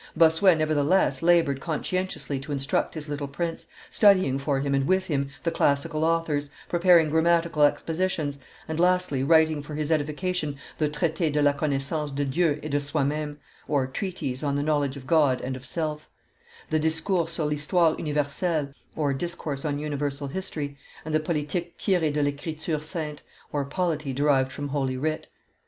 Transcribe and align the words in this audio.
Bossuet, 0.17 0.55
nevertheless, 0.57 1.21
labored 1.21 1.61
conscientiously 1.61 2.39
to 2.39 2.51
instruct 2.51 2.95
his 2.95 3.07
little 3.07 3.27
prince, 3.27 3.67
studying 3.91 4.39
for 4.39 4.59
him 4.59 4.73
and 4.73 4.87
with 4.87 5.05
him 5.05 5.29
the 5.43 5.51
classical 5.51 6.03
authors, 6.03 6.49
preparing 6.67 7.07
grammatical 7.07 7.61
expositions, 7.61 8.39
and, 8.67 8.79
lastly, 8.79 9.21
writing 9.21 9.61
for 9.61 9.75
his 9.75 9.91
edification 9.91 10.57
the 10.79 10.89
Traite 10.89 11.31
de 11.31 11.39
la 11.39 11.53
Connaissance 11.53 12.09
de 12.09 12.25
Dieu 12.25 12.59
et 12.63 12.69
de 12.71 12.79
soi 12.79 13.03
mime 13.03 13.37
(Treatise 13.93 14.41
on 14.41 14.55
the 14.55 14.63
Knowledge 14.63 14.97
of 14.97 15.05
God 15.05 15.39
and 15.39 15.55
of 15.55 15.63
Self), 15.63 16.09
the 16.71 16.79
Discours 16.79 17.29
sur 17.29 17.45
l'Histoire 17.45 17.95
Universelle 17.99 18.73
(Discourse 19.17 19.63
on 19.63 19.77
Universal 19.77 20.29
History), 20.29 20.79
and 21.05 21.13
the 21.13 21.19
Politique 21.19 21.77
tiree 21.77 22.09
de 22.09 22.23
l'Ecriture 22.23 22.79
Sainte 22.79 23.21
(Polity 23.69 24.13
derived 24.13 24.51
from 24.51 24.69
Holy 24.69 24.97
Writ). 24.97 25.27